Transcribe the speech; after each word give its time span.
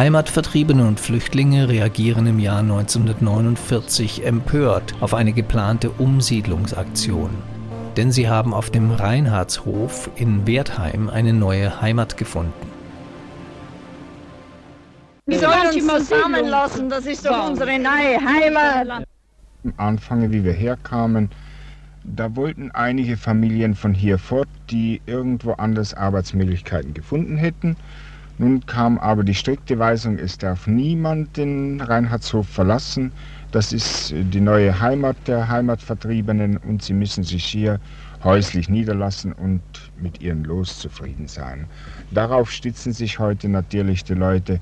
Heimatvertriebene 0.00 0.88
und 0.88 0.98
Flüchtlinge 0.98 1.68
reagieren 1.68 2.26
im 2.26 2.38
Jahr 2.38 2.60
1949 2.60 4.24
empört 4.24 4.94
auf 5.02 5.12
eine 5.12 5.34
geplante 5.34 5.90
Umsiedlungsaktion. 5.90 7.28
Denn 7.98 8.10
sie 8.10 8.26
haben 8.26 8.54
auf 8.54 8.70
dem 8.70 8.92
Reinhardshof 8.92 10.08
in 10.16 10.46
Wertheim 10.46 11.10
eine 11.10 11.34
neue 11.34 11.82
Heimat 11.82 12.16
gefunden. 12.16 12.54
Wir 15.26 15.38
sollen 15.38 15.66
uns 15.66 16.06
zusammenlassen, 16.08 16.88
das 16.88 17.04
ist 17.04 17.26
doch 17.26 17.50
unsere 17.50 17.78
neue 17.78 18.18
Heimat. 18.24 19.04
Am 19.64 19.74
Anfang, 19.76 20.32
wie 20.32 20.42
wir 20.42 20.54
herkamen, 20.54 21.28
da 22.04 22.34
wollten 22.36 22.70
einige 22.70 23.18
Familien 23.18 23.74
von 23.74 23.92
hier 23.92 24.16
fort, 24.16 24.48
die 24.70 25.02
irgendwo 25.04 25.52
anders 25.52 25.92
Arbeitsmöglichkeiten 25.92 26.94
gefunden 26.94 27.36
hätten. 27.36 27.76
Nun 28.40 28.64
kam 28.64 28.98
aber 28.98 29.22
die 29.22 29.34
strikte 29.34 29.78
Weisung, 29.78 30.18
es 30.18 30.38
darf 30.38 30.66
niemand 30.66 31.36
den 31.36 31.78
Reinhardshof 31.78 32.48
verlassen. 32.48 33.12
Das 33.52 33.70
ist 33.70 34.14
die 34.16 34.40
neue 34.40 34.80
Heimat 34.80 35.16
der 35.26 35.46
Heimatvertriebenen 35.46 36.56
und 36.56 36.82
sie 36.82 36.94
müssen 36.94 37.22
sich 37.22 37.44
hier 37.44 37.78
häuslich 38.24 38.70
niederlassen 38.70 39.34
und 39.34 39.60
mit 40.00 40.22
ihrem 40.22 40.44
Los 40.44 40.78
zufrieden 40.78 41.28
sein. 41.28 41.66
Darauf 42.12 42.50
stützen 42.50 42.94
sich 42.94 43.18
heute 43.18 43.46
natürlich 43.46 44.04
die 44.04 44.14
Leute. 44.14 44.58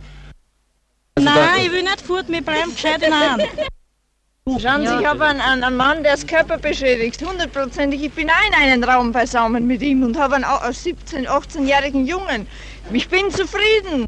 Nein, 1.16 1.60
ich 1.64 1.70
will 1.70 1.82
nicht 1.82 2.00
fort, 2.00 2.28
wir 2.28 2.42
bleiben 2.42 2.72
gescheit 2.72 3.00
in 3.00 3.12
Schauen 4.56 4.86
Sie, 4.86 4.94
ich 5.00 5.06
habe 5.06 5.26
einen, 5.26 5.40
einen, 5.40 5.76
Mann, 5.76 6.02
der 6.02 6.14
ist 6.14 6.26
körperbeschädigt, 6.26 7.22
hundertprozentig. 7.22 8.02
Ich 8.02 8.12
bin 8.12 8.30
ein 8.30 8.62
einen 8.62 8.82
Raum 8.82 9.12
beisammen 9.12 9.66
mit 9.66 9.82
ihm 9.82 10.02
und 10.02 10.18
habe 10.18 10.36
einen 10.36 10.44
17-, 10.44 11.26
18-jährigen 11.26 12.06
Jungen. 12.06 12.46
Ich 12.90 13.08
bin 13.08 13.30
zufrieden. 13.30 14.06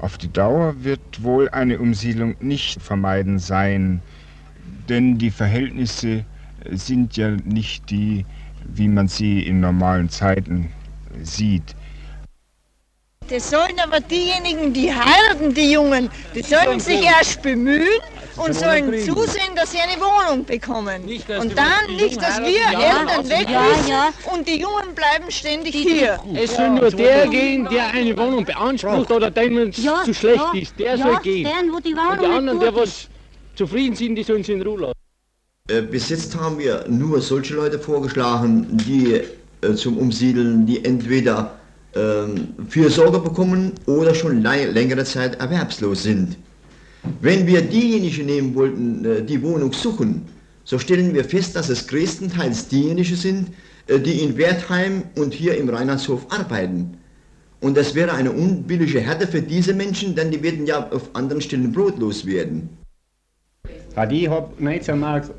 Auf 0.00 0.16
die 0.16 0.32
Dauer 0.32 0.74
wird 0.84 1.22
wohl 1.22 1.48
eine 1.48 1.78
Umsiedlung 1.80 2.36
nicht 2.40 2.80
vermeiden 2.80 3.38
sein, 3.38 4.00
denn 4.88 5.18
die 5.18 5.30
Verhältnisse 5.30 6.24
sind 6.70 7.16
ja 7.16 7.30
nicht 7.30 7.90
die, 7.90 8.24
wie 8.64 8.88
man 8.88 9.08
sie 9.08 9.42
in 9.42 9.60
normalen 9.60 10.08
Zeiten 10.08 10.72
sieht. 11.22 11.74
Das 13.28 13.50
sollen 13.50 13.78
aber 13.82 14.00
diejenigen, 14.00 14.72
die 14.72 14.92
heiraten, 14.92 15.54
die 15.54 15.72
Jungen, 15.72 16.10
die 16.34 16.42
sollen 16.42 16.80
sich 16.80 17.02
erst 17.02 17.42
bemühen 17.42 18.00
und 18.44 18.54
sollen 18.54 18.98
zusehen, 19.00 19.54
dass 19.54 19.72
sie 19.72 19.78
eine 19.78 20.00
Wohnung 20.00 20.44
bekommen. 20.44 21.02
und 21.02 21.56
dann 21.56 21.96
nicht, 21.96 22.20
dass 22.20 22.38
wir 22.38 22.64
Eltern 22.72 23.28
weg 23.28 23.48
müssen 23.48 24.34
und 24.34 24.48
die 24.48 24.60
Jungen 24.60 24.94
bleiben 24.94 25.30
ständig 25.30 25.74
hier. 25.74 26.18
Es 26.34 26.54
soll 26.56 26.70
nur 26.70 26.90
der 26.90 27.28
gehen, 27.28 27.68
der 27.70 27.88
eine 27.88 28.16
Wohnung 28.16 28.44
beansprucht 28.44 29.10
oder 29.10 29.30
dem 29.30 29.58
es 29.58 29.76
zu 29.76 30.14
schlecht 30.14 30.54
ist. 30.54 30.78
Der 30.78 30.98
soll 30.98 31.18
gehen. 31.22 31.48
und 31.74 31.84
die 31.84 31.94
anderen, 31.94 32.60
der 32.60 32.74
was 32.74 33.08
zufrieden 33.54 33.94
sind, 33.94 34.14
die 34.16 34.22
sollen 34.22 34.42
sie 34.42 34.52
in 34.52 34.62
Ruhe 34.62 34.80
lassen. 34.80 35.00
Äh, 35.68 35.82
bis 35.82 36.08
jetzt 36.08 36.34
haben 36.36 36.58
wir 36.58 36.84
nur 36.88 37.20
solche 37.20 37.54
Leute 37.54 37.78
vorgeschlagen, 37.78 38.66
die 38.72 39.20
äh, 39.62 39.74
zum 39.74 39.98
Umsiedeln, 39.98 40.66
die 40.66 40.84
entweder 40.84 41.54
ähm, 41.94 42.54
Fürsorge 42.68 43.18
bekommen 43.18 43.72
oder 43.86 44.14
schon 44.14 44.42
längere 44.42 45.04
Zeit 45.04 45.40
erwerbslos 45.40 46.02
sind. 46.02 46.36
Wenn 47.20 47.46
wir 47.46 47.62
diejenigen 47.62 48.26
nehmen 48.26 48.54
wollten, 48.54 49.04
äh, 49.04 49.22
die 49.22 49.42
Wohnung 49.42 49.72
suchen, 49.72 50.22
so 50.64 50.78
stellen 50.78 51.14
wir 51.14 51.24
fest, 51.24 51.56
dass 51.56 51.68
es 51.68 51.86
größtenteils 51.86 52.68
diejenigen 52.68 53.16
sind, 53.16 53.48
äh, 53.86 53.98
die 53.98 54.22
in 54.22 54.36
Wertheim 54.36 55.02
und 55.16 55.32
hier 55.32 55.56
im 55.56 55.68
Reinhardshof 55.68 56.26
arbeiten. 56.30 56.98
Und 57.60 57.76
das 57.76 57.94
wäre 57.94 58.12
eine 58.12 58.32
unbillige 58.32 59.00
Härte 59.00 59.26
für 59.26 59.42
diese 59.42 59.74
Menschen, 59.74 60.14
denn 60.14 60.30
die 60.30 60.42
werden 60.42 60.66
ja 60.66 60.88
auf 60.90 61.10
anderen 61.14 61.42
Stellen 61.42 61.72
brotlos 61.72 62.24
werden. 62.24 62.68
ich 64.10 64.28
habe 64.28 64.50
19 64.58 64.98
Mark 64.98 65.30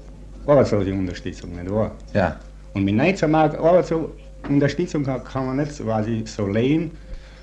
Arbeitslosenunterstützung, 0.46 1.56
nicht 1.56 1.70
wahr? 1.72 1.96
Ja. 2.14 2.40
Und 2.74 2.84
mit 2.84 2.96
19 2.96 3.30
Mark 3.30 3.56
Arbeitslosenunterstützung 3.56 4.32
Unterstützung 4.50 5.04
kann, 5.04 5.46
man 5.46 5.58
nicht 5.58 5.78
quasi 5.78 6.24
so 6.26 6.48
lehnen. 6.48 6.92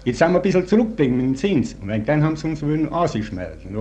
Jetzt 0.05 0.19
sind 0.19 0.33
wir 0.33 0.37
ein 0.37 0.43
bisschen 0.43 0.67
zurückgeblieben 0.67 1.17
mit 1.17 1.27
dem 1.27 1.37
Zins. 1.37 1.75
Und 1.81 2.09
dann 2.09 2.23
haben 2.23 2.37
sie 2.37 2.49
uns 2.49 2.63
wollen 2.63 2.89
ausgeschmelzen. 2.89 3.77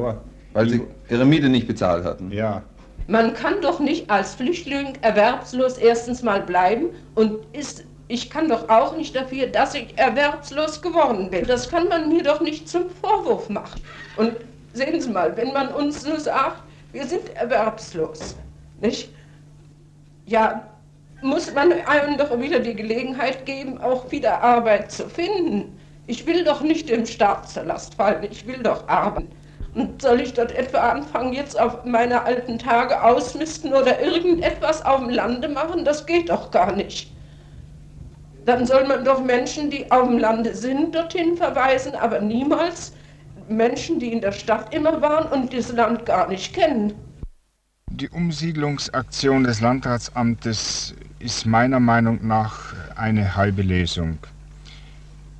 Weil 0.57 0.69
sie 0.69 0.81
ihre 1.07 1.23
Miete 1.23 1.49
nicht 1.49 1.67
bezahlt 1.67 2.03
hatten? 2.03 2.31
Ja. 2.31 2.63
Man 3.05 3.35
kann 3.35 3.61
doch 3.61 3.79
nicht 3.79 4.09
als 4.09 4.33
Flüchtling 4.33 4.97
erwerbslos 5.01 5.77
erstens 5.77 6.23
mal 6.23 6.41
bleiben 6.41 6.87
und 7.13 7.37
ist, 7.53 7.83
ich 8.07 8.31
kann 8.31 8.49
doch 8.49 8.67
auch 8.67 8.97
nicht 8.97 9.15
dafür, 9.15 9.45
dass 9.45 9.75
ich 9.75 9.95
erwerbslos 9.99 10.81
geworden 10.81 11.29
bin. 11.29 11.45
Das 11.45 11.69
kann 11.69 11.87
man 11.89 12.09
mir 12.09 12.23
doch 12.23 12.41
nicht 12.41 12.67
zum 12.67 12.89
Vorwurf 12.89 13.49
machen. 13.49 13.79
Und 14.15 14.33
sehen 14.73 14.99
Sie 14.99 15.11
mal, 15.11 15.37
wenn 15.37 15.53
man 15.53 15.67
uns 15.67 16.03
nur 16.07 16.19
sagt, 16.19 16.63
wir 16.91 17.05
sind 17.05 17.29
erwerbslos, 17.35 18.35
nicht? 18.81 19.11
Ja, 20.25 20.67
muss 21.21 21.53
man 21.53 21.71
einem 21.71 22.17
doch 22.17 22.35
wieder 22.39 22.59
die 22.59 22.73
Gelegenheit 22.73 23.45
geben, 23.45 23.77
auch 23.79 24.11
wieder 24.11 24.41
Arbeit 24.41 24.91
zu 24.91 25.07
finden. 25.07 25.77
Ich 26.07 26.25
will 26.25 26.43
doch 26.43 26.61
nicht 26.61 26.89
im 26.89 27.05
Staat 27.05 27.47
zur 27.47 27.65
Last 27.65 27.93
fallen, 27.93 28.23
ich 28.23 28.47
will 28.47 28.63
doch 28.63 28.87
arbeiten. 28.87 29.36
Und 29.77 30.01
soll 30.01 30.21
ich 30.21 30.33
dort 30.33 30.51
etwa 30.53 30.79
anfangen, 30.89 31.33
jetzt 31.33 31.59
auf 31.59 31.85
meine 31.85 32.23
alten 32.23 32.57
Tage 32.57 32.99
ausmisten 33.03 33.75
oder 33.75 34.01
irgendetwas 34.01 34.83
auf 34.83 35.01
dem 35.01 35.09
Lande 35.11 35.47
machen? 35.47 35.85
Das 35.85 36.07
geht 36.07 36.31
doch 36.31 36.49
gar 36.49 36.75
nicht. 36.75 37.11
Dann 38.45 38.65
soll 38.65 38.87
man 38.87 39.05
doch 39.05 39.23
Menschen, 39.23 39.69
die 39.69 39.91
auf 39.91 40.07
dem 40.07 40.17
Lande 40.17 40.55
sind, 40.55 40.95
dorthin 40.95 41.37
verweisen, 41.37 41.93
aber 41.93 42.19
niemals 42.19 42.93
Menschen, 43.49 43.99
die 43.99 44.11
in 44.11 44.21
der 44.21 44.31
Stadt 44.31 44.73
immer 44.73 44.99
waren 44.99 45.27
und 45.31 45.53
das 45.53 45.71
Land 45.71 46.07
gar 46.07 46.27
nicht 46.27 46.55
kennen. 46.55 46.93
Die 47.91 48.09
Umsiedlungsaktion 48.09 49.43
des 49.43 49.61
Landratsamtes 49.61 50.95
ist 51.19 51.45
meiner 51.45 51.79
Meinung 51.79 52.25
nach 52.25 52.73
eine 52.95 53.35
halbe 53.35 53.61
Lösung. 53.61 54.17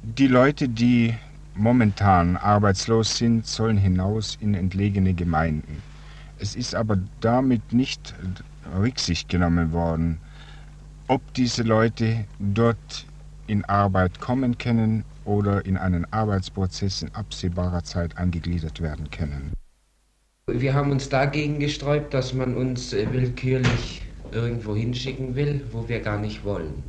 Die 0.03 0.27
Leute, 0.27 0.69
die 0.69 1.15
momentan 1.57 2.37
arbeitslos 2.37 3.17
sind, 3.17 3.45
sollen 3.45 3.77
hinaus 3.77 4.37
in 4.39 4.53
entlegene 4.53 5.13
Gemeinden. 5.13 5.81
Es 6.39 6.55
ist 6.55 6.75
aber 6.75 6.97
damit 7.19 7.73
nicht 7.73 8.13
Rücksicht 8.79 9.29
genommen 9.29 9.71
worden, 9.71 10.19
ob 11.07 11.21
diese 11.33 11.63
Leute 11.63 12.25
dort 12.39 13.05
in 13.47 13.65
Arbeit 13.65 14.19
kommen 14.19 14.57
können 14.57 15.03
oder 15.25 15.65
in 15.65 15.77
einen 15.77 16.05
Arbeitsprozess 16.11 17.01
in 17.01 17.13
absehbarer 17.15 17.83
Zeit 17.83 18.17
angegliedert 18.17 18.81
werden 18.81 19.09
können. 19.09 19.53
Wir 20.49 20.73
haben 20.73 20.91
uns 20.91 21.09
dagegen 21.09 21.59
gesträubt, 21.59 22.13
dass 22.13 22.33
man 22.33 22.55
uns 22.55 22.93
äh, 22.93 23.11
willkürlich 23.11 24.01
irgendwo 24.31 24.75
hinschicken 24.75 25.35
will, 25.35 25.61
wo 25.71 25.87
wir 25.87 25.99
gar 25.99 26.19
nicht 26.19 26.43
wollen. 26.45 26.83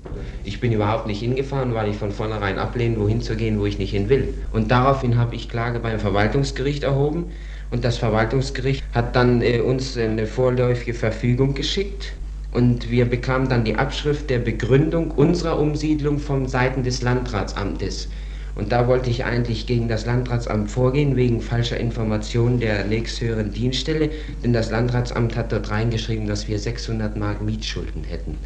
Ich 0.45 0.61
bin 0.61 0.73
überhaupt 0.73 1.07
nicht 1.07 1.21
hingefahren, 1.21 1.75
weil 1.75 1.91
ich 1.91 1.97
von 1.97 2.13
vornherein 2.13 2.59
ablehne, 2.59 2.99
wohin 2.99 3.21
zu 3.21 3.37
gehen, 3.37 3.59
wo 3.61 3.67
ich 3.67 3.79
nicht 3.79 3.91
hin 3.91 4.09
will. 4.09 4.35
Und 4.53 4.71
daraufhin 4.71 5.17
habe 5.19 5.35
ich 5.35 5.49
Klage 5.49 5.81
beim 5.81 5.99
Verwaltungsgericht 5.99 6.83
erhoben 6.85 7.27
und 7.71 7.85
das 7.85 7.99
Verwaltungsgericht 7.99 8.83
hat 8.93 9.15
dann 9.15 9.43
äh, 9.43 9.61
uns 9.61 9.97
eine 9.97 10.27
vorläufige 10.27 10.95
Verfügung 10.95 11.55
geschickt 11.55 12.15
und 12.53 12.91
wir 12.91 13.05
bekamen 13.05 13.49
dann 13.49 13.65
die 13.65 13.77
Abschrift 13.77 14.31
der 14.31 14.39
Begründung 14.39 15.11
unserer 15.11 15.59
Umsiedlung 15.59 16.19
von 16.19 16.49
Seiten 16.49 16.83
des 16.83 17.03
Landratsamtes. 17.03 18.09
Und 18.59 18.73
da 18.73 18.89
wollte 18.89 19.09
ich 19.09 19.25
eigentlich 19.25 19.67
gegen 19.67 19.87
das 19.87 20.05
Landratsamt 20.05 20.69
vorgehen, 20.69 21.15
wegen 21.15 21.41
falscher 21.41 21.79
Informationen 21.79 22.59
der 22.59 22.85
nächsthöheren 22.85 23.53
Dienststelle, 23.53 24.11
denn 24.43 24.53
das 24.53 24.71
Landratsamt 24.71 25.37
hat 25.37 25.53
dort 25.53 25.71
reingeschrieben, 25.71 26.27
dass 26.27 26.49
wir 26.49 26.59
600 26.59 27.17
Mark 27.17 27.41
Mietschulden 27.41 28.03
hätten. 28.03 28.37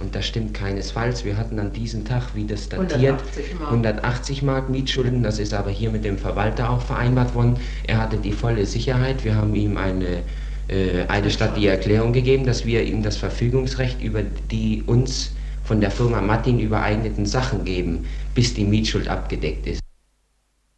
Und 0.00 0.14
das 0.14 0.26
stimmt 0.26 0.54
keinesfalls. 0.54 1.26
Wir 1.26 1.36
hatten 1.36 1.58
an 1.58 1.70
diesem 1.70 2.06
Tag, 2.06 2.34
wie 2.34 2.46
das 2.46 2.70
datiert, 2.70 3.20
180 3.20 3.54
Mark. 3.58 3.68
180 3.68 4.42
Mark 4.42 4.70
Mietschulden. 4.70 5.22
Das 5.22 5.38
ist 5.38 5.52
aber 5.52 5.70
hier 5.70 5.90
mit 5.90 6.06
dem 6.06 6.16
Verwalter 6.16 6.70
auch 6.70 6.80
vereinbart 6.80 7.34
worden. 7.34 7.58
Er 7.86 7.98
hatte 7.98 8.16
die 8.16 8.32
volle 8.32 8.64
Sicherheit. 8.64 9.22
Wir 9.22 9.34
haben 9.34 9.54
ihm 9.54 9.76
eine, 9.76 10.22
äh, 10.68 11.04
eine 11.08 11.30
Stadt 11.30 11.58
die 11.58 11.66
Erklärung 11.66 12.14
gegeben, 12.14 12.46
dass 12.46 12.64
wir 12.64 12.82
ihm 12.84 13.02
das 13.02 13.18
Verfügungsrecht 13.18 14.02
über 14.02 14.22
die 14.50 14.82
uns 14.86 15.32
von 15.64 15.80
der 15.80 15.90
Firma 15.90 16.20
Martin 16.20 16.58
übereigneten 16.58 17.26
Sachen 17.26 17.64
geben, 17.64 18.06
bis 18.34 18.54
die 18.54 18.64
Mietschuld 18.64 19.08
abgedeckt 19.08 19.66
ist. 19.66 19.80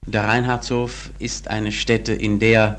Der 0.06 0.24
Reinhardshof 0.24 1.10
ist 1.18 1.48
eine 1.48 1.72
Stätte, 1.72 2.12
in 2.12 2.38
der, 2.38 2.78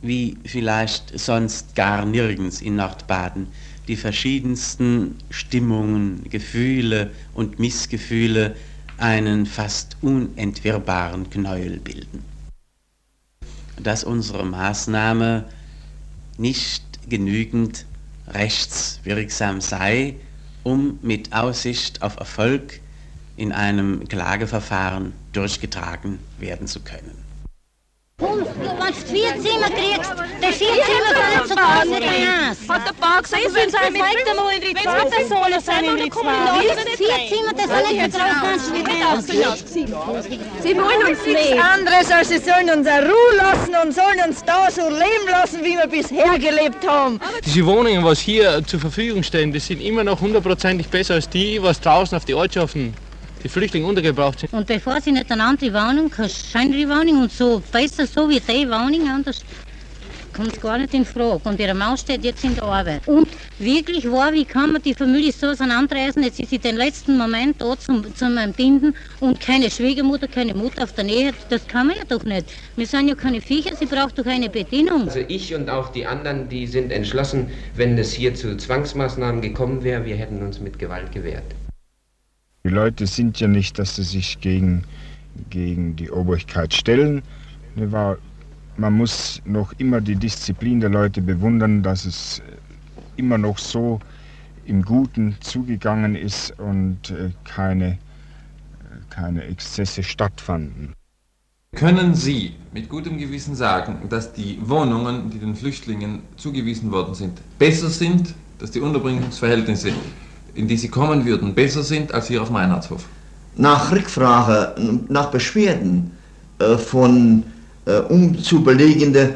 wie 0.00 0.38
vielleicht 0.44 1.18
sonst 1.18 1.74
gar 1.74 2.06
nirgends 2.06 2.62
in 2.62 2.76
Nordbaden, 2.76 3.48
die 3.88 3.96
verschiedensten 3.96 5.16
Stimmungen, 5.30 6.24
Gefühle 6.30 7.10
und 7.34 7.58
Missgefühle 7.58 8.56
einen 8.96 9.46
fast 9.46 9.96
unentwirrbaren 10.00 11.28
Knäuel 11.28 11.78
bilden. 11.78 12.24
Dass 13.82 14.04
unsere 14.04 14.44
Maßnahme 14.44 15.46
nicht 16.38 16.82
genügend 17.08 17.84
rechtswirksam 18.28 19.60
sei, 19.60 20.16
um 20.62 20.98
mit 21.02 21.32
Aussicht 21.32 22.02
auf 22.02 22.16
Erfolg 22.16 22.80
in 23.36 23.52
einem 23.52 24.06
Klageverfahren 24.08 25.12
durchgetragen 25.32 26.18
werden 26.38 26.66
zu 26.66 26.80
können. 26.80 27.29
Wenn 28.78 28.92
du 28.92 29.00
vier 29.06 29.30
Zimmer 29.40 29.70
kriegst, 29.70 30.12
die 30.40 30.52
vier 30.52 30.74
Zimmer 30.88 31.10
sind 31.16 31.30
nicht 31.34 31.48
so 31.48 31.54
groß 31.54 31.86
wie 31.86 32.00
dein 32.00 32.50
Haus. 32.50 32.56
Hat 32.68 32.82
der 32.88 32.94
Bauer 32.94 33.22
gesagt, 33.22 33.42
wenn 33.54 33.68
es 33.68 33.74
mit 33.74 34.02
einmal 34.02 34.54
in 34.54 34.60
die 34.60 34.74
zwei 34.74 35.04
Personen 35.04 35.60
sind 35.60 35.84
in 35.84 35.96
die 36.04 36.10
zwei. 36.10 36.34
Vier 36.96 37.18
Zimmer, 37.28 37.52
das 37.56 37.68
sind 37.76 37.92
nicht 37.98 38.16
Haus. 38.20 39.24
Sie 40.62 40.76
wollen 40.76 41.02
uns 41.08 41.26
nichts 41.26 41.58
anderes, 41.60 42.10
als 42.10 42.28
sie 42.28 42.38
sollen 42.38 42.70
uns 42.70 42.86
eine 42.86 43.06
Ruhe 43.06 43.36
lassen 43.36 43.74
und 43.82 43.94
sollen 43.94 44.20
uns 44.28 44.44
da 44.44 44.70
so 44.70 44.82
leben 44.88 45.28
lassen, 45.30 45.64
wie 45.64 45.76
wir 45.76 45.86
bisher 45.86 46.38
gelebt 46.38 46.86
haben. 46.86 47.20
Diese 47.44 47.64
Wohnungen, 47.66 48.04
was 48.04 48.20
hier 48.20 48.62
zur 48.66 48.80
Verfügung 48.80 49.22
stehen, 49.22 49.52
die 49.52 49.60
sind 49.60 49.80
immer 49.80 50.04
noch 50.04 50.20
hundertprozentig 50.20 50.88
besser 50.88 51.14
als 51.14 51.28
die, 51.28 51.62
was 51.62 51.80
draußen 51.80 52.16
auf 52.16 52.24
die 52.24 52.34
Ortschaften 52.34 52.94
die 53.42 53.48
Flüchtlinge 53.48 53.86
untergebracht 53.86 54.40
sind. 54.40 54.52
Und 54.52 54.66
bevor 54.66 55.00
sie 55.00 55.12
nicht 55.12 55.30
eine 55.30 55.44
andere 55.44 55.72
Wohnung 55.72 56.12
hast, 56.16 56.50
schönere 56.50 56.88
Wohnung 56.88 57.22
und 57.22 57.32
so 57.32 57.62
besser 57.72 58.06
so 58.06 58.28
wie 58.28 58.40
die 58.40 58.68
Wohnung, 58.68 59.08
anders 59.08 59.42
kommt 60.32 60.54
es 60.54 60.60
gar 60.60 60.78
nicht 60.78 60.94
in 60.94 61.04
Frage. 61.04 61.40
Und 61.44 61.60
ihre 61.60 61.74
Maus 61.74 62.00
steht 62.00 62.24
jetzt 62.24 62.44
in 62.44 62.54
der 62.54 62.64
Arbeit. 62.64 63.06
Und 63.06 63.28
wirklich 63.58 64.10
wahr, 64.10 64.32
wie 64.32 64.44
kann 64.44 64.72
man 64.72 64.82
die 64.82 64.94
Familie 64.94 65.32
so 65.32 65.48
auseinanderreißen, 65.48 66.22
jetzt 66.22 66.40
ist 66.40 66.50
sie 66.50 66.58
den 66.58 66.76
letzten 66.76 67.18
Moment 67.18 67.60
da 67.60 67.78
zum, 67.78 68.14
zum 68.14 68.36
Binden 68.56 68.94
und 69.20 69.40
keine 69.40 69.70
Schwiegermutter, 69.70 70.28
keine 70.28 70.54
Mutter 70.54 70.84
auf 70.84 70.92
der 70.94 71.04
Nähe, 71.04 71.32
das 71.48 71.66
kann 71.66 71.88
man 71.88 71.96
ja 71.96 72.04
doch 72.08 72.24
nicht. 72.24 72.46
Wir 72.76 72.86
sind 72.86 73.08
ja 73.08 73.14
keine 73.14 73.40
Viecher, 73.40 73.76
sie 73.76 73.86
braucht 73.86 74.18
doch 74.18 74.26
eine 74.26 74.48
Bedienung. 74.48 75.02
Also 75.02 75.20
ich 75.28 75.54
und 75.54 75.68
auch 75.68 75.90
die 75.90 76.06
anderen, 76.06 76.48
die 76.48 76.66
sind 76.66 76.92
entschlossen, 76.92 77.50
wenn 77.74 77.98
es 77.98 78.12
hier 78.12 78.34
zu 78.34 78.56
Zwangsmaßnahmen 78.56 79.42
gekommen 79.42 79.82
wäre, 79.82 80.04
wir 80.04 80.16
hätten 80.16 80.42
uns 80.42 80.60
mit 80.60 80.78
Gewalt 80.78 81.12
gewehrt. 81.12 81.44
Die 82.64 82.68
Leute 82.68 83.06
sind 83.06 83.40
ja 83.40 83.48
nicht, 83.48 83.78
dass 83.78 83.96
sie 83.96 84.02
sich 84.02 84.40
gegen, 84.40 84.84
gegen 85.48 85.96
die 85.96 86.10
Obrigkeit 86.10 86.74
stellen. 86.74 87.22
Man 87.74 88.92
muss 88.92 89.40
noch 89.46 89.72
immer 89.78 90.00
die 90.00 90.16
Disziplin 90.16 90.80
der 90.80 90.90
Leute 90.90 91.22
bewundern, 91.22 91.82
dass 91.82 92.04
es 92.04 92.42
immer 93.16 93.38
noch 93.38 93.58
so 93.58 94.00
im 94.66 94.82
Guten 94.82 95.36
zugegangen 95.40 96.14
ist 96.14 96.58
und 96.58 97.10
äh, 97.10 97.30
keine, 97.44 97.98
keine 99.08 99.44
Exzesse 99.44 100.02
stattfanden. 100.02 100.94
Können 101.76 102.14
Sie 102.14 102.56
mit 102.72 102.88
gutem 102.88 103.16
Gewissen 103.16 103.54
sagen, 103.54 104.08
dass 104.08 104.32
die 104.32 104.58
Wohnungen, 104.60 105.30
die 105.30 105.38
den 105.38 105.54
Flüchtlingen 105.54 106.22
zugewiesen 106.36 106.90
worden 106.90 107.14
sind, 107.14 107.40
besser 107.58 107.88
sind, 107.88 108.34
dass 108.58 108.70
die 108.70 108.80
Unterbringungsverhältnisse 108.80 109.92
in 110.54 110.68
die 110.68 110.76
sie 110.76 110.88
kommen 110.88 111.24
würden, 111.24 111.54
besser 111.54 111.82
sind 111.82 112.12
als 112.12 112.28
hier 112.28 112.42
auf 112.42 112.50
Meinhardshof? 112.50 113.04
Nach 113.56 113.92
Rückfrage, 113.92 114.74
nach 115.08 115.30
Beschwerden 115.30 116.12
äh, 116.58 116.76
von 116.76 117.44
äh, 117.86 117.98
Umzubelegenden, 117.98 119.30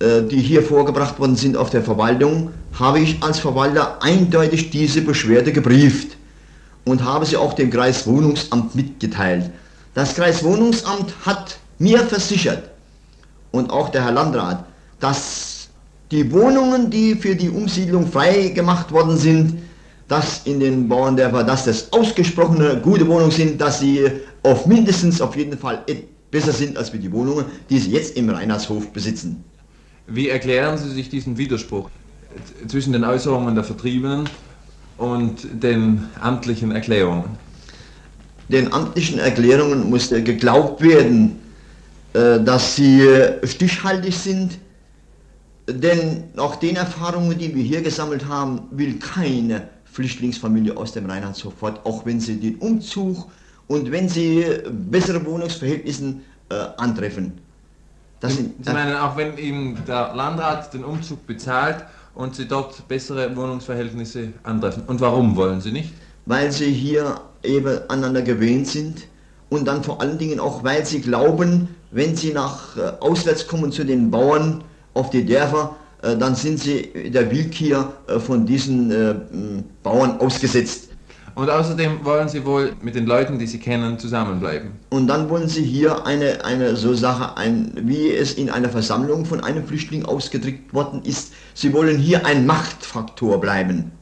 äh, 0.00 0.22
die 0.22 0.40
hier 0.40 0.62
vorgebracht 0.62 1.18
worden 1.18 1.36
sind 1.36 1.56
auf 1.56 1.70
der 1.70 1.82
Verwaltung, 1.82 2.50
habe 2.78 3.00
ich 3.00 3.22
als 3.22 3.38
Verwalter 3.38 4.02
eindeutig 4.02 4.70
diese 4.70 5.02
Beschwerde 5.02 5.52
gebrieft 5.52 6.16
und 6.84 7.04
habe 7.04 7.26
sie 7.26 7.36
auch 7.36 7.52
dem 7.52 7.70
Kreiswohnungsamt 7.70 8.74
mitgeteilt. 8.74 9.50
Das 9.94 10.14
Kreiswohnungsamt 10.14 11.12
hat 11.24 11.58
mir 11.78 12.00
versichert 12.00 12.70
und 13.50 13.70
auch 13.70 13.90
der 13.90 14.04
Herr 14.04 14.12
Landrat, 14.12 14.64
dass 15.00 15.68
die 16.10 16.30
Wohnungen, 16.32 16.90
die 16.90 17.14
für 17.14 17.34
die 17.34 17.48
Umsiedlung 17.48 18.06
frei 18.06 18.48
gemacht 18.48 18.92
worden 18.92 19.16
sind, 19.16 19.58
dass 20.12 20.42
in 20.44 20.60
den 20.60 20.88
Bauerndörfern, 20.88 21.46
dass 21.46 21.64
das 21.64 21.90
ausgesprochene 21.90 22.78
gute 22.82 23.08
Wohnungen 23.08 23.30
sind, 23.30 23.58
dass 23.58 23.80
sie 23.80 24.10
auf 24.42 24.66
mindestens 24.66 25.22
auf 25.22 25.34
jeden 25.36 25.56
Fall 25.56 25.82
besser 26.30 26.52
sind 26.52 26.76
als 26.76 26.92
die 26.92 27.10
Wohnungen, 27.10 27.46
die 27.70 27.78
sie 27.78 27.92
jetzt 27.92 28.14
im 28.18 28.28
Reinhardshof 28.28 28.92
besitzen. 28.92 29.42
Wie 30.06 30.28
erklären 30.28 30.76
Sie 30.76 30.90
sich 30.90 31.08
diesen 31.08 31.38
Widerspruch 31.38 31.88
zwischen 32.68 32.92
den 32.92 33.04
Äußerungen 33.04 33.54
der 33.54 33.64
Vertriebenen 33.64 34.28
und 34.98 35.46
den 35.50 36.04
amtlichen 36.20 36.72
Erklärungen? 36.72 37.30
Den 38.50 38.70
amtlichen 38.70 39.18
Erklärungen 39.18 39.88
muss 39.88 40.10
geglaubt 40.10 40.82
werden, 40.82 41.38
äh, 42.12 42.38
dass 42.38 42.76
sie 42.76 43.08
stichhaltig 43.44 44.14
sind, 44.14 44.58
denn 45.66 46.24
nach 46.34 46.56
den 46.56 46.76
Erfahrungen, 46.76 47.38
die 47.38 47.54
wir 47.54 47.62
hier 47.62 47.80
gesammelt 47.80 48.26
haben, 48.28 48.64
will 48.72 48.98
keine 48.98 49.68
Flüchtlingsfamilie 49.92 50.76
aus 50.76 50.92
dem 50.92 51.08
Rheinland 51.08 51.36
sofort, 51.36 51.84
auch 51.84 52.04
wenn 52.06 52.18
sie 52.18 52.40
den 52.40 52.56
Umzug 52.56 53.30
und 53.68 53.90
wenn 53.92 54.08
sie 54.08 54.44
bessere 54.70 55.24
Wohnungsverhältnisse 55.24 56.14
äh, 56.48 56.54
antreffen. 56.76 57.32
Das 58.20 58.36
sind, 58.36 58.64
sie 58.64 58.72
meinen, 58.72 58.96
auch 58.96 59.16
wenn 59.16 59.36
Ihnen 59.36 59.78
der 59.86 60.14
Landrat 60.14 60.72
den 60.72 60.84
Umzug 60.84 61.26
bezahlt 61.26 61.84
und 62.14 62.36
Sie 62.36 62.46
dort 62.46 62.86
bessere 62.86 63.34
Wohnungsverhältnisse 63.34 64.32
antreffen. 64.44 64.84
Und 64.86 65.00
warum 65.00 65.34
wollen 65.34 65.60
Sie 65.60 65.72
nicht? 65.72 65.92
Weil 66.24 66.52
Sie 66.52 66.72
hier 66.72 67.20
eben 67.42 67.80
aneinander 67.88 68.22
gewöhnt 68.22 68.68
sind 68.68 69.08
und 69.50 69.66
dann 69.66 69.82
vor 69.82 70.00
allen 70.00 70.18
Dingen 70.18 70.38
auch, 70.38 70.62
weil 70.62 70.86
Sie 70.86 71.00
glauben, 71.00 71.68
wenn 71.90 72.14
Sie 72.14 72.32
nach 72.32 72.76
äh, 72.76 72.92
auswärts 73.00 73.46
kommen 73.46 73.72
zu 73.72 73.84
den 73.84 74.10
Bauern 74.10 74.62
auf 74.94 75.10
die 75.10 75.26
Dörfer, 75.26 75.74
äh, 75.74 75.81
dann 76.02 76.34
sind 76.34 76.58
sie 76.58 77.10
der 77.10 77.30
Willkür 77.30 77.92
äh, 78.08 78.18
von 78.18 78.44
diesen 78.44 78.90
äh, 78.90 79.14
Bauern 79.82 80.18
ausgesetzt. 80.20 80.88
Und 81.34 81.48
außerdem 81.48 82.04
wollen 82.04 82.28
Sie 82.28 82.44
wohl 82.44 82.74
mit 82.82 82.94
den 82.94 83.06
Leuten, 83.06 83.38
die 83.38 83.46
Sie 83.46 83.58
kennen, 83.58 83.98
zusammenbleiben. 83.98 84.72
Und 84.90 85.06
dann 85.06 85.30
wollen 85.30 85.48
Sie 85.48 85.62
hier 85.62 86.04
eine, 86.04 86.44
eine 86.44 86.76
so 86.76 86.92
Sache, 86.92 87.38
ein, 87.38 87.72
wie 87.74 88.10
es 88.10 88.34
in 88.34 88.50
einer 88.50 88.68
Versammlung 88.68 89.24
von 89.24 89.42
einem 89.42 89.66
Flüchtling 89.66 90.04
ausgedrückt 90.04 90.74
worden 90.74 91.00
ist, 91.04 91.32
Sie 91.54 91.72
wollen 91.72 91.96
hier 91.96 92.26
ein 92.26 92.44
Machtfaktor 92.44 93.40
bleiben. 93.40 93.92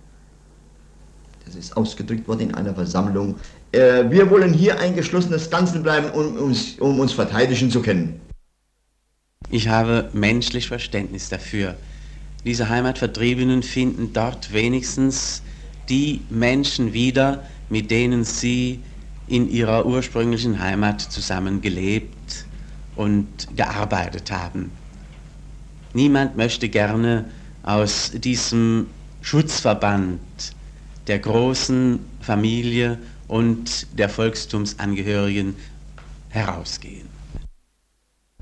Das 1.47 1.55
ist 1.55 1.77
ausgedrückt 1.77 2.27
worden 2.27 2.41
in 2.41 2.55
einer 2.55 2.75
Versammlung. 2.75 3.37
Äh, 3.71 4.11
wir 4.11 4.29
wollen 4.31 4.53
hier 4.53 4.81
ein 4.81 4.97
geschlossenes 4.97 5.51
Ganze 5.51 5.79
bleiben, 5.81 6.11
um 6.11 6.37
uns, 6.37 6.79
um 6.81 6.99
uns 6.99 7.13
verteidigen 7.13 7.71
zu 7.71 7.81
können. 7.81 8.21
Ich 9.51 9.69
habe 9.69 10.11
menschlich 10.13 10.69
Verständnis 10.69 11.29
dafür, 11.29 11.77
diese 12.45 12.69
Heimatvertriebenen 12.69 13.63
finden 13.63 14.13
dort 14.13 14.53
wenigstens 14.53 15.43
die 15.89 16.23
Menschen 16.31 16.93
wieder, 16.93 17.45
mit 17.69 17.91
denen 17.91 18.25
sie 18.25 18.81
in 19.27 19.49
ihrer 19.51 19.87
ursprünglichen 19.87 20.59
Heimat 20.61 21.01
zusammen 21.01 21.61
gelebt 21.61 22.47
und 22.97 23.27
gearbeitet 23.57 24.31
haben. 24.31 24.73
Niemand 25.93 26.37
möchte 26.37 26.69
gerne 26.69 27.27
aus 27.63 28.13
diesem 28.13 28.87
Schutzverband 29.23 30.21
der 31.07 31.19
großen 31.19 31.99
Familie 32.21 32.99
und 33.29 33.87
der 33.99 34.09
Volkstumsangehörigen 34.09 35.55
herausgehen. 36.31 37.09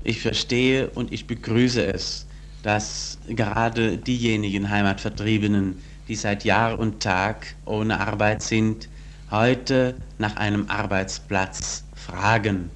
Ich 0.03 0.21
verstehe 0.21 0.89
und 0.91 1.11
ich 1.11 1.27
begrüße 1.27 1.85
es, 1.85 2.25
dass 2.63 3.17
gerade 3.27 3.97
diejenigen 3.97 4.69
Heimatvertriebenen, 4.69 5.81
die 6.07 6.15
seit 6.15 6.43
Jahr 6.43 6.77
und 6.79 7.01
Tag 7.01 7.55
ohne 7.65 7.99
Arbeit 7.99 8.41
sind, 8.41 8.89
heute 9.31 9.95
nach 10.17 10.35
einem 10.35 10.65
Arbeitsplatz 10.69 11.83
fragen. 11.95 12.69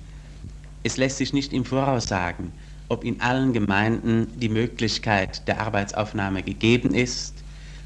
Es 0.84 0.98
lässt 0.98 1.18
sich 1.18 1.34
nicht 1.34 1.54
im 1.54 1.66
Voraus 1.66 2.08
sagen, 2.08 2.52
ob 2.90 3.04
in 3.04 3.22
allen 3.22 3.54
Gemeinden 3.54 4.28
die 4.40 4.50
Möglichkeit 4.50 5.48
der 5.48 5.62
Arbeitsaufnahme 5.62 6.44
gegeben 6.44 6.94
ist. 6.94 7.34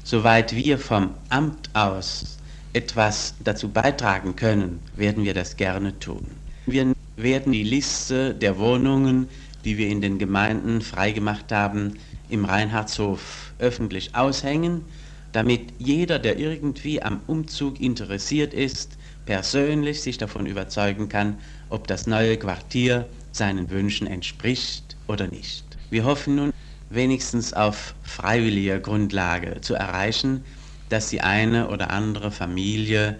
Soweit 0.04 0.54
wir 0.54 0.78
vom 0.78 1.10
Amt 1.30 1.70
aus 1.74 2.38
etwas 2.72 3.34
dazu 3.42 3.68
beitragen 3.68 4.36
können, 4.36 4.80
werden 4.96 5.24
wir 5.24 5.34
das 5.34 5.56
gerne 5.56 5.98
tun. 5.98 6.26
Wir 6.66 6.92
werden 7.16 7.52
die 7.52 7.62
Liste 7.62 8.34
der 8.34 8.58
Wohnungen, 8.58 9.28
die 9.64 9.78
wir 9.78 9.88
in 9.88 10.00
den 10.00 10.18
Gemeinden 10.18 10.80
freigemacht 10.80 11.52
haben, 11.52 11.94
im 12.28 12.44
Reinhardshof 12.44 13.52
öffentlich 13.58 14.14
aushängen, 14.14 14.84
damit 15.32 15.72
jeder, 15.78 16.18
der 16.18 16.38
irgendwie 16.38 17.02
am 17.02 17.20
Umzug 17.26 17.80
interessiert 17.80 18.54
ist, 18.54 18.96
persönlich 19.26 20.00
sich 20.00 20.18
davon 20.18 20.46
überzeugen 20.46 21.08
kann, 21.08 21.38
ob 21.68 21.86
das 21.86 22.06
neue 22.06 22.36
Quartier 22.38 23.06
seinen 23.32 23.70
Wünschen 23.70 24.06
entspricht 24.06 24.96
oder 25.06 25.26
nicht. 25.28 25.64
Wir 25.90 26.04
hoffen 26.04 26.36
nun 26.36 26.52
wenigstens 26.90 27.52
auf 27.52 27.94
freiwilliger 28.02 28.78
Grundlage 28.78 29.60
zu 29.60 29.74
erreichen, 29.74 30.44
dass 30.88 31.10
die 31.10 31.20
eine 31.20 31.68
oder 31.68 31.90
andere 31.90 32.30
Familie 32.30 33.18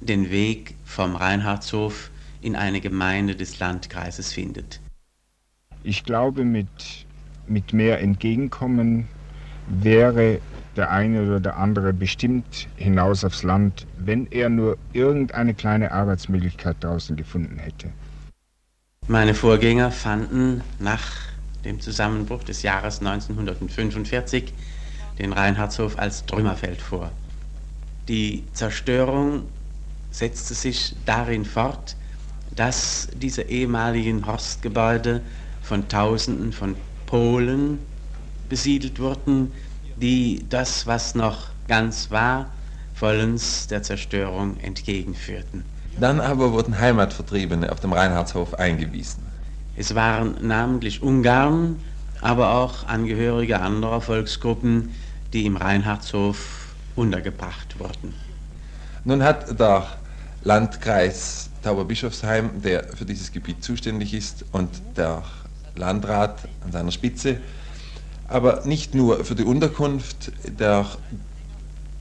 den 0.00 0.30
Weg 0.30 0.74
vom 0.84 1.14
Reinhardshof 1.14 2.10
in 2.42 2.56
eine 2.56 2.80
Gemeinde 2.80 3.36
des 3.36 3.58
Landkreises 3.58 4.32
findet. 4.32 4.80
Ich 5.86 6.02
glaube, 6.02 6.44
mit, 6.44 6.66
mit 7.46 7.74
mehr 7.74 8.00
Entgegenkommen 8.00 9.06
wäre 9.68 10.40
der 10.76 10.90
eine 10.90 11.22
oder 11.22 11.40
der 11.40 11.58
andere 11.58 11.92
bestimmt 11.92 12.68
hinaus 12.76 13.22
aufs 13.22 13.42
Land, 13.42 13.86
wenn 13.98 14.26
er 14.30 14.48
nur 14.48 14.78
irgendeine 14.94 15.52
kleine 15.52 15.92
Arbeitsmöglichkeit 15.92 16.76
draußen 16.80 17.16
gefunden 17.16 17.58
hätte. 17.58 17.90
Meine 19.08 19.34
Vorgänger 19.34 19.90
fanden 19.90 20.62
nach 20.78 21.02
dem 21.66 21.80
Zusammenbruch 21.80 22.42
des 22.44 22.62
Jahres 22.62 23.00
1945 23.00 24.54
den 25.18 25.34
Reinhardshof 25.34 25.98
als 25.98 26.24
Trümmerfeld 26.24 26.80
vor. 26.80 27.10
Die 28.08 28.42
Zerstörung 28.54 29.42
setzte 30.10 30.54
sich 30.54 30.96
darin 31.04 31.44
fort, 31.44 31.94
dass 32.56 33.08
diese 33.14 33.42
ehemaligen 33.42 34.26
Horstgebäude 34.26 35.20
von 35.64 35.88
Tausenden 35.88 36.52
von 36.52 36.76
Polen 37.06 37.78
besiedelt 38.48 39.00
wurden, 39.00 39.50
die 39.96 40.44
das, 40.48 40.86
was 40.86 41.14
noch 41.14 41.48
ganz 41.66 42.10
war, 42.10 42.50
vollends 42.94 43.66
der 43.66 43.82
Zerstörung 43.82 44.58
entgegenführten. 44.60 45.64
Dann 45.98 46.20
aber 46.20 46.52
wurden 46.52 46.78
Heimatvertriebene 46.78 47.72
auf 47.72 47.80
dem 47.80 47.92
Reinhardshof 47.92 48.54
eingewiesen. 48.54 49.22
Es 49.76 49.94
waren 49.94 50.36
namentlich 50.46 51.02
Ungarn, 51.02 51.76
aber 52.20 52.54
auch 52.54 52.86
Angehörige 52.86 53.60
anderer 53.60 54.00
Volksgruppen, 54.00 54.90
die 55.32 55.46
im 55.46 55.56
Reinhardshof 55.56 56.74
untergebracht 56.94 57.78
wurden. 57.78 58.14
Nun 59.04 59.22
hat 59.22 59.58
der 59.58 59.86
Landkreis 60.42 61.50
Tauberbischofsheim, 61.62 62.62
der 62.62 62.84
für 62.94 63.04
dieses 63.04 63.32
Gebiet 63.32 63.64
zuständig 63.64 64.12
ist, 64.14 64.44
und 64.52 64.70
der 64.96 65.22
Landrat 65.76 66.48
an 66.64 66.72
seiner 66.72 66.92
Spitze, 66.92 67.38
aber 68.28 68.62
nicht 68.64 68.94
nur 68.94 69.24
für 69.24 69.34
die 69.34 69.44
Unterkunft 69.44 70.32
der 70.44 70.86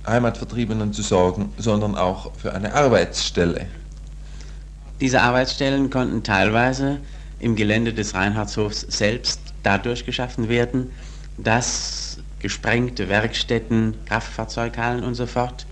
Heimatvertriebenen 0.05 0.93
zu 0.93 1.01
sorgen, 1.01 1.53
sondern 1.57 1.95
auch 1.95 2.33
für 2.35 2.53
eine 2.53 2.73
Arbeitsstelle. 2.73 3.67
Diese 4.99 5.21
Arbeitsstellen 5.21 5.89
konnten 5.89 6.23
teilweise 6.23 6.99
im 7.39 7.55
Gelände 7.55 7.93
des 7.93 8.13
Reinhardshofs 8.13 8.81
selbst 8.81 9.39
dadurch 9.63 10.05
geschaffen 10.05 10.49
werden, 10.49 10.91
dass 11.37 12.19
gesprengte 12.39 13.09
Werkstätten, 13.09 13.95
Kraftfahrzeughallen 14.05 15.03
und 15.03 15.15
so 15.15 15.25
fort 15.25 15.65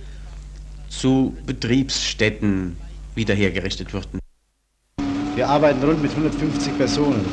zu 0.89 1.35
Betriebsstätten 1.45 2.77
wiederhergerichtet 3.15 3.93
wurden. 3.93 4.19
Wir 5.33 5.47
arbeiten 5.47 5.83
rund 5.83 6.01
mit 6.01 6.11
150 6.11 6.75
Personen. 6.77 7.29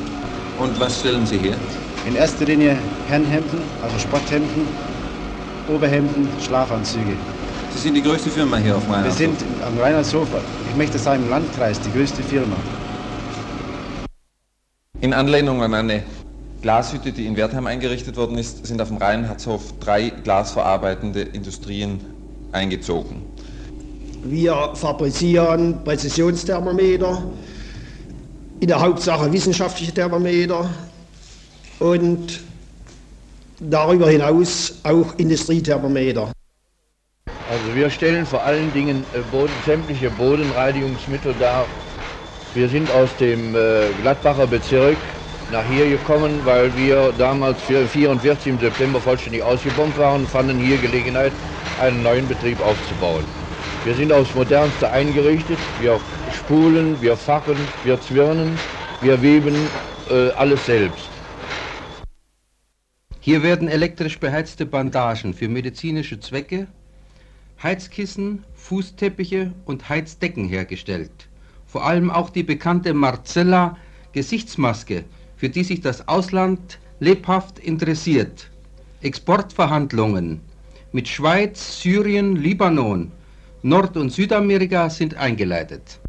Und 0.58 0.78
was 0.80 0.98
stellen 0.98 1.24
Sie 1.24 1.38
her? 1.38 1.56
In 2.04 2.16
erster 2.16 2.44
Linie 2.44 2.76
Herrenhemden, 3.06 3.60
also 3.80 3.96
Sporthemden, 3.98 4.66
Oberhemden, 5.68 6.28
Schlafanzüge. 6.40 7.16
Sie 7.70 7.78
sind 7.78 7.94
die 7.94 8.02
größte 8.02 8.30
Firma 8.30 8.56
hier 8.56 8.76
auf 8.76 8.82
Rheinlandshof? 8.88 9.20
Wir 9.20 9.28
sind 9.28 9.44
am 9.64 9.78
Rheinlandshof, 9.78 10.28
ich 10.68 10.76
möchte 10.76 10.98
sagen 10.98 11.22
im 11.24 11.30
Landkreis, 11.30 11.80
die 11.80 11.92
größte 11.92 12.22
Firma. 12.22 12.56
In 15.00 15.12
Anlehnung 15.12 15.62
an 15.62 15.74
eine 15.74 16.02
Glashütte, 16.60 17.12
die 17.12 17.26
in 17.26 17.36
Wertheim 17.36 17.66
eingerichtet 17.66 18.16
worden 18.16 18.36
ist, 18.36 18.66
sind 18.66 18.80
auf 18.80 18.88
dem 18.88 18.96
Rheinlandshof 18.96 19.74
drei 19.78 20.10
glasverarbeitende 20.10 21.20
Industrien 21.20 22.00
eingezogen. 22.50 23.22
Wir 24.24 24.70
fabrizieren 24.74 25.84
Präzisionsthermometer, 25.84 27.22
in 28.60 28.68
der 28.68 28.80
Hauptsache 28.80 29.32
wissenschaftliche 29.32 29.92
Thermometer 29.92 30.68
und 31.78 32.40
darüber 33.60 34.10
hinaus 34.10 34.74
auch 34.82 35.14
Industriethermometer. 35.16 36.32
Also 37.50 37.74
wir 37.74 37.88
stellen 37.90 38.26
vor 38.26 38.42
allen 38.42 38.72
Dingen 38.72 39.04
äh, 39.14 39.20
Boden, 39.30 39.52
sämtliche 39.64 40.10
Bodenreinigungsmittel 40.10 41.34
dar. 41.40 41.66
Wir 42.54 42.68
sind 42.68 42.90
aus 42.90 43.08
dem 43.16 43.54
äh, 43.54 43.88
Gladbacher 44.02 44.46
Bezirk 44.46 44.96
nach 45.50 45.64
hier 45.64 45.88
gekommen, 45.88 46.40
weil 46.44 46.76
wir 46.76 47.12
damals 47.16 47.62
für 47.62 47.86
44 47.86 48.48
im 48.48 48.58
September 48.58 49.00
vollständig 49.00 49.42
ausgebombt 49.42 49.96
waren 49.98 50.22
und 50.22 50.28
fanden 50.28 50.58
hier 50.58 50.76
Gelegenheit, 50.78 51.32
einen 51.80 52.02
neuen 52.02 52.28
Betrieb 52.28 52.60
aufzubauen. 52.60 53.24
Wir 53.88 53.94
sind 53.94 54.12
aufs 54.12 54.34
Modernste 54.34 54.90
eingerichtet. 54.90 55.56
Wir 55.80 55.98
spulen, 56.34 57.00
wir 57.00 57.16
fachen, 57.16 57.56
wir 57.84 57.98
zwirnen, 57.98 58.58
wir 59.00 59.22
weben 59.22 59.54
äh, 60.10 60.28
alles 60.32 60.66
selbst. 60.66 61.08
Hier 63.20 63.42
werden 63.42 63.66
elektrisch 63.66 64.18
beheizte 64.18 64.66
Bandagen 64.66 65.32
für 65.32 65.48
medizinische 65.48 66.20
Zwecke, 66.20 66.66
Heizkissen, 67.62 68.44
Fußteppiche 68.56 69.54
und 69.64 69.88
Heizdecken 69.88 70.50
hergestellt. 70.50 71.26
Vor 71.66 71.86
allem 71.86 72.10
auch 72.10 72.28
die 72.28 72.42
bekannte 72.42 72.92
Marcella 72.92 73.78
Gesichtsmaske, 74.12 75.04
für 75.38 75.48
die 75.48 75.64
sich 75.64 75.80
das 75.80 76.06
Ausland 76.08 76.78
lebhaft 77.00 77.58
interessiert. 77.58 78.50
Exportverhandlungen 79.00 80.42
mit 80.92 81.08
Schweiz, 81.08 81.80
Syrien, 81.80 82.36
Libanon, 82.36 83.12
Nord- 83.68 83.98
und 83.98 84.10
Südamerika 84.10 84.88
sind 84.88 85.14
eingeleitet. 85.14 86.00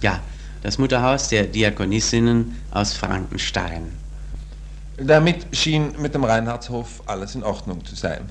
Ja, 0.00 0.20
das 0.62 0.78
Mutterhaus 0.78 1.28
der 1.28 1.44
Diakonissinnen 1.44 2.56
aus 2.70 2.92
Frankenstein. 2.92 3.92
Damit 4.96 5.46
schien 5.50 5.94
mit 6.00 6.14
dem 6.14 6.22
Reinhardshof 6.22 7.02
alles 7.06 7.34
in 7.34 7.42
Ordnung 7.42 7.84
zu 7.84 7.96
sein. 7.96 8.30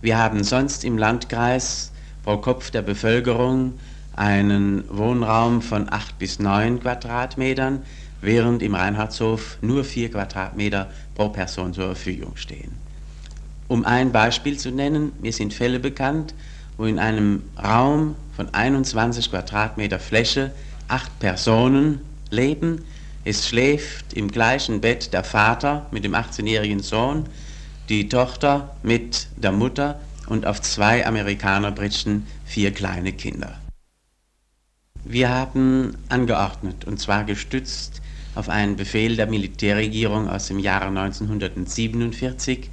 Wir 0.00 0.18
haben 0.18 0.42
sonst 0.42 0.82
im 0.84 0.98
Landkreis 0.98 1.92
pro 2.24 2.38
Kopf 2.38 2.72
der 2.72 2.82
Bevölkerung 2.82 3.74
einen 4.16 4.84
Wohnraum 4.88 5.62
von 5.62 5.88
8 5.88 6.18
bis 6.18 6.40
9 6.40 6.80
Quadratmetern, 6.80 7.82
während 8.20 8.62
im 8.62 8.74
Reinhardshof 8.74 9.58
nur 9.60 9.84
4 9.84 10.10
Quadratmeter 10.10 10.90
pro 11.14 11.28
Person 11.28 11.72
zur 11.72 11.86
Verfügung 11.86 12.36
stehen. 12.36 12.72
Um 13.68 13.84
ein 13.84 14.10
Beispiel 14.10 14.58
zu 14.58 14.72
nennen, 14.72 15.12
mir 15.20 15.32
sind 15.32 15.54
Fälle 15.54 15.78
bekannt, 15.78 16.34
wo 16.76 16.84
in 16.84 16.98
einem 16.98 17.42
Raum 17.62 18.16
von 18.34 18.52
21 18.52 19.30
Quadratmeter 19.30 19.98
Fläche 19.98 20.52
acht 20.88 21.18
Personen 21.18 22.00
leben, 22.30 22.84
es 23.24 23.48
schläft 23.48 24.12
im 24.12 24.30
gleichen 24.30 24.80
Bett 24.80 25.12
der 25.12 25.24
Vater 25.24 25.86
mit 25.90 26.04
dem 26.04 26.14
18-jährigen 26.14 26.80
Sohn, 26.80 27.26
die 27.88 28.08
Tochter 28.08 28.76
mit 28.82 29.28
der 29.36 29.52
Mutter 29.52 30.00
und 30.28 30.46
auf 30.46 30.60
zwei 30.60 31.06
Amerikanerbritschen 31.06 32.26
vier 32.44 32.72
kleine 32.72 33.12
Kinder. 33.12 33.58
Wir 35.04 35.30
haben 35.30 35.96
angeordnet, 36.08 36.84
und 36.84 36.98
zwar 36.98 37.24
gestützt 37.24 38.02
auf 38.34 38.48
einen 38.48 38.76
Befehl 38.76 39.16
der 39.16 39.28
Militärregierung 39.28 40.28
aus 40.28 40.48
dem 40.48 40.58
Jahre 40.58 40.86
1947, 40.88 42.70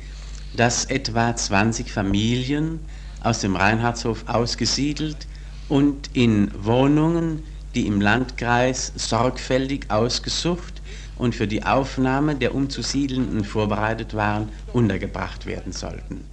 dass 0.56 0.86
etwa 0.86 1.36
20 1.36 1.92
Familien 1.92 2.80
aus 3.24 3.40
dem 3.40 3.56
Reinhardshof 3.56 4.26
ausgesiedelt 4.28 5.28
und 5.70 6.10
in 6.14 6.52
Wohnungen 6.64 7.44
die 7.76 7.88
im 7.88 8.02
Landkreis 8.02 8.94
sorgfältig 8.96 9.90
ausgesucht 9.90 10.82
und 11.18 11.36
für 11.36 11.48
die 11.48 11.64
Aufnahme 11.64 12.36
der 12.36 12.54
Umzusiedelnden 12.54 13.44
vorbereitet 13.44 14.14
waren, 14.14 14.50
untergebracht 14.74 15.46
werden 15.46 15.72
sollten. 15.72 16.26